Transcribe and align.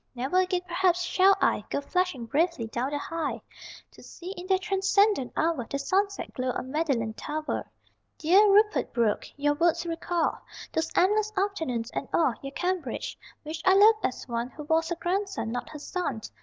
Never 0.15 0.37
again, 0.39 0.61
perhaps, 0.67 1.03
shall 1.03 1.37
I 1.41 1.63
Go 1.69 1.79
flashing 1.79 2.25
bravely 2.25 2.65
down 2.65 2.89
the 2.89 2.97
High 2.97 3.39
To 3.91 4.01
see, 4.01 4.31
in 4.31 4.47
that 4.47 4.61
transcendent 4.61 5.31
hour, 5.37 5.67
The 5.69 5.77
sunset 5.77 6.33
glow 6.33 6.49
on 6.53 6.71
Magdalen 6.71 7.13
Tower. 7.13 7.69
Dear 8.17 8.51
Rupert 8.51 8.93
Brooke, 8.93 9.25
your 9.37 9.53
words 9.53 9.85
recall 9.85 10.41
Those 10.73 10.89
endless 10.95 11.31
afternoons, 11.37 11.91
and 11.91 12.07
all 12.15 12.33
Your 12.41 12.49
Cambridge 12.53 13.15
which 13.43 13.61
I 13.63 13.75
loved 13.75 14.03
as 14.03 14.27
one 14.27 14.49
Who 14.49 14.63
was 14.63 14.89
her 14.89 14.95
grandson, 14.95 15.51
not 15.51 15.69
her 15.69 15.77
son. 15.77 16.21